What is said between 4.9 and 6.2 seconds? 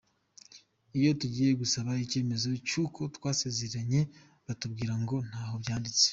ngo ntaho byanditse.